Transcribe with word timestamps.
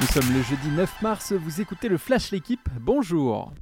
Nous 0.00 0.06
sommes 0.06 0.32
le 0.32 0.42
jeudi 0.42 0.68
9 0.74 1.02
mars, 1.02 1.32
vous 1.34 1.60
écoutez 1.60 1.88
le 1.88 1.98
Flash 1.98 2.30
L'équipe, 2.30 2.66
bonjour 2.80 3.52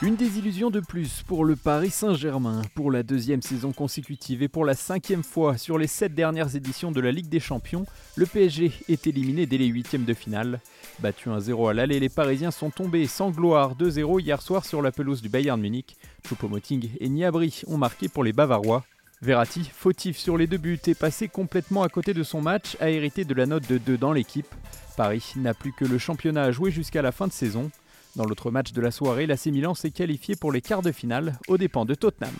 une 0.00 0.16
désillusion 0.16 0.70
de 0.70 0.80
plus 0.80 1.22
pour 1.22 1.44
le 1.44 1.54
Paris 1.54 1.90
Saint-Germain. 1.90 2.62
Pour 2.74 2.90
la 2.90 3.04
deuxième 3.04 3.40
saison 3.40 3.70
consécutive 3.70 4.42
et 4.42 4.48
pour 4.48 4.64
la 4.64 4.74
cinquième 4.74 5.22
fois 5.22 5.56
sur 5.56 5.78
les 5.78 5.86
sept 5.86 6.12
dernières 6.12 6.56
éditions 6.56 6.90
de 6.90 7.00
la 7.00 7.12
Ligue 7.12 7.28
des 7.28 7.38
Champions, 7.38 7.86
le 8.16 8.26
PSG 8.26 8.72
est 8.88 9.06
éliminé 9.06 9.46
dès 9.46 9.58
les 9.58 9.66
huitièmes 9.66 10.04
de 10.04 10.12
finale. 10.12 10.60
Battu 10.98 11.28
1-0 11.28 11.70
à 11.70 11.72
l'aller, 11.72 12.00
les 12.00 12.08
Parisiens 12.08 12.50
sont 12.50 12.70
tombés 12.70 13.06
sans 13.06 13.30
gloire 13.30 13.76
2-0 13.76 14.20
hier 14.20 14.42
soir 14.42 14.64
sur 14.64 14.82
la 14.82 14.90
pelouse 14.90 15.22
du 15.22 15.28
Bayern 15.28 15.60
Munich. 15.60 15.96
Choupo-Moting 16.26 16.90
et 16.98 17.08
Niabri 17.08 17.62
ont 17.68 17.78
marqué 17.78 18.08
pour 18.08 18.24
les 18.24 18.32
Bavarois. 18.32 18.84
Verratti, 19.22 19.70
fautif 19.72 20.18
sur 20.18 20.36
les 20.36 20.48
deux 20.48 20.56
buts 20.56 20.80
et 20.88 20.96
passé 20.96 21.28
complètement 21.28 21.84
à 21.84 21.88
côté 21.88 22.12
de 22.12 22.24
son 22.24 22.42
match, 22.42 22.76
a 22.80 22.90
hérité 22.90 23.24
de 23.24 23.34
la 23.34 23.46
note 23.46 23.68
de 23.68 23.78
2 23.78 23.96
dans 23.96 24.12
l'équipe. 24.12 24.52
Paris 24.96 25.34
n'a 25.36 25.54
plus 25.54 25.72
que 25.72 25.84
le 25.84 25.96
championnat 25.96 26.42
à 26.42 26.50
jouer 26.50 26.72
jusqu'à 26.72 27.02
la 27.02 27.12
fin 27.12 27.28
de 27.28 27.32
saison. 27.32 27.70
Dans 28.16 28.24
l'autre 28.24 28.50
match 28.50 28.72
de 28.72 28.80
la 28.80 28.90
soirée, 28.90 29.26
l'AC 29.26 29.46
Milan 29.46 29.74
s'est 29.74 29.92
qualifié 29.92 30.34
pour 30.34 30.50
les 30.50 30.60
quarts 30.60 30.82
de 30.82 30.90
finale 30.90 31.38
aux 31.46 31.56
dépens 31.56 31.84
de 31.84 31.94
Tottenham. 31.94 32.34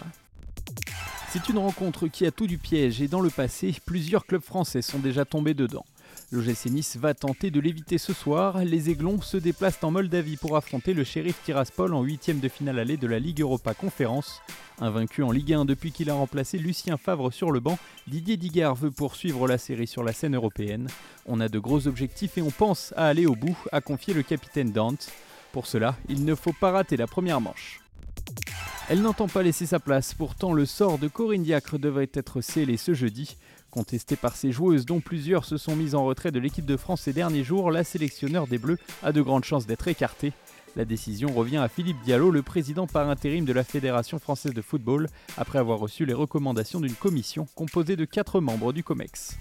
C'est 1.29 1.49
une 1.49 1.59
rencontre 1.59 2.09
qui 2.09 2.27
a 2.27 2.33
tout 2.33 2.49
du 2.49 2.59
piège 2.59 3.01
et 3.01 3.07
dans 3.07 3.21
le 3.21 3.31
passé, 3.31 3.77
plusieurs 3.87 4.27
clubs 4.27 4.43
français 4.43 4.83
sont 4.83 4.99
déjà 4.99 5.25
tombés 5.25 5.55
dedans. 5.55 5.85
L'OGC 6.30 6.66
Nice 6.71 6.97
va 6.97 7.12
tenter 7.12 7.51
de 7.51 7.61
l'éviter 7.61 7.98
ce 7.98 8.12
soir. 8.12 8.65
Les 8.65 8.89
Aiglons 8.89 9.20
se 9.20 9.37
déplacent 9.37 9.83
en 9.84 9.91
Moldavie 9.91 10.37
pour 10.37 10.57
affronter 10.57 10.95
le 10.95 11.05
shérif 11.05 11.43
Tiraspol 11.45 11.93
en 11.93 12.03
huitième 12.03 12.41
de 12.41 12.48
finale 12.48 12.79
allée 12.79 12.97
de 12.97 13.07
la 13.07 13.19
Ligue 13.19 13.43
Europa 13.43 13.75
Conférence. 13.75 14.41
Invaincu 14.80 15.23
en 15.23 15.30
Ligue 15.30 15.53
1 15.53 15.65
depuis 15.67 15.93
qu'il 15.93 16.09
a 16.09 16.15
remplacé 16.15 16.56
Lucien 16.56 16.97
Favre 16.97 17.30
sur 17.33 17.51
le 17.51 17.61
banc, 17.61 17.79
Didier 18.06 18.37
Digard 18.37 18.75
veut 18.75 18.91
poursuivre 18.91 19.47
la 19.47 19.59
série 19.59 19.87
sur 19.87 20.03
la 20.03 20.12
scène 20.12 20.34
européenne. 20.34 20.89
On 21.27 21.41
a 21.41 21.48
de 21.48 21.59
gros 21.59 21.87
objectifs 21.87 22.39
et 22.39 22.42
on 22.42 22.51
pense 22.51 22.95
à 22.97 23.09
aller 23.09 23.27
au 23.27 23.34
bout, 23.34 23.59
a 23.70 23.81
confié 23.81 24.15
le 24.15 24.22
capitaine 24.22 24.72
Dante. 24.72 25.11
Pour 25.53 25.67
cela, 25.67 25.97
il 26.09 26.25
ne 26.25 26.34
faut 26.34 26.55
pas 26.55 26.70
rater 26.70 26.97
la 26.97 27.06
première 27.06 27.42
manche. 27.42 27.81
Elle 28.88 29.00
n'entend 29.00 29.28
pas 29.28 29.42
laisser 29.42 29.64
sa 29.64 29.78
place, 29.78 30.12
pourtant 30.12 30.52
le 30.52 30.66
sort 30.66 30.98
de 30.98 31.08
Corinne 31.08 31.44
Diacre 31.44 31.78
devrait 31.78 32.11
être 32.12 32.41
scellé 32.41 32.77
ce 32.77 32.94
jeudi. 32.94 33.36
Contestée 33.70 34.16
par 34.16 34.36
ses 34.36 34.52
joueuses 34.52 34.84
dont 34.84 35.00
plusieurs 35.00 35.44
se 35.44 35.56
sont 35.56 35.77
mises 35.77 35.94
en 35.94 36.05
retrait 36.05 36.33
de 36.33 36.41
l'équipe 36.41 36.66
de 36.66 36.77
France 36.77 37.03
ces 37.03 37.12
derniers 37.12 37.44
jours, 37.44 37.70
la 37.70 37.84
sélectionneur 37.84 38.47
des 38.47 38.58
Bleus 38.58 38.78
a 39.03 39.12
de 39.12 39.22
grandes 39.22 39.44
chances 39.44 39.66
d'être 39.66 39.88
écartée. 39.88 40.33
La 40.75 40.84
décision 40.84 41.33
revient 41.33 41.58
à 41.58 41.69
Philippe 41.69 42.03
Diallo, 42.05 42.30
le 42.30 42.42
président 42.42 42.86
par 42.86 43.08
intérim 43.08 43.44
de 43.44 43.53
la 43.53 43.64
Fédération 43.64 44.19
française 44.19 44.53
de 44.53 44.62
football, 44.62 45.08
après 45.36 45.58
avoir 45.58 45.78
reçu 45.78 46.05
les 46.05 46.14
recommandations 46.14 46.80
d'une 46.80 46.94
commission 46.94 47.47
composée 47.55 47.97
de 47.97 48.05
quatre 48.05 48.41
membres 48.41 48.72
du 48.72 48.83
COMEX. 48.83 49.38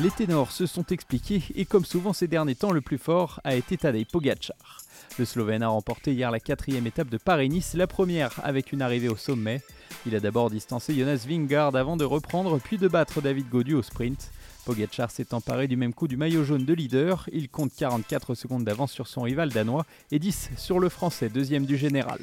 Les 0.00 0.10
ténors 0.12 0.52
se 0.52 0.66
sont 0.66 0.86
expliqués 0.86 1.42
et 1.56 1.64
comme 1.64 1.84
souvent 1.84 2.12
ces 2.12 2.28
derniers 2.28 2.54
temps, 2.54 2.70
le 2.70 2.80
plus 2.80 2.98
fort 2.98 3.40
a 3.42 3.56
été 3.56 3.76
Tadej 3.76 4.06
Pogacar. 4.06 4.78
Le 5.18 5.24
Slovène 5.24 5.64
a 5.64 5.68
remporté 5.68 6.12
hier 6.12 6.30
la 6.30 6.38
quatrième 6.38 6.86
étape 6.86 7.08
de 7.08 7.16
Paris-Nice, 7.16 7.74
la 7.74 7.88
première 7.88 8.30
avec 8.44 8.70
une 8.70 8.80
arrivée 8.80 9.08
au 9.08 9.16
sommet. 9.16 9.60
Il 10.06 10.14
a 10.14 10.20
d'abord 10.20 10.50
distancé 10.50 10.94
Jonas 10.94 11.24
Vingard 11.28 11.74
avant 11.74 11.96
de 11.96 12.04
reprendre 12.04 12.60
puis 12.60 12.78
de 12.78 12.86
battre 12.86 13.20
David 13.20 13.48
Gaudu 13.48 13.74
au 13.74 13.82
sprint. 13.82 14.30
Pogacar 14.64 15.10
s'est 15.10 15.34
emparé 15.34 15.66
du 15.66 15.76
même 15.76 15.92
coup 15.92 16.06
du 16.06 16.16
maillot 16.16 16.44
jaune 16.44 16.64
de 16.64 16.74
leader. 16.74 17.28
Il 17.32 17.48
compte 17.48 17.72
44 17.76 18.36
secondes 18.36 18.62
d'avance 18.62 18.92
sur 18.92 19.08
son 19.08 19.22
rival 19.22 19.48
danois 19.48 19.84
et 20.12 20.20
10 20.20 20.50
sur 20.56 20.78
le 20.78 20.90
français, 20.90 21.28
deuxième 21.28 21.66
du 21.66 21.76
général. 21.76 22.20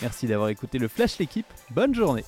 Merci 0.00 0.28
d'avoir 0.28 0.50
écouté 0.50 0.78
le 0.78 0.86
Flash 0.86 1.18
l'équipe. 1.18 1.46
Bonne 1.70 1.92
journée. 1.92 2.24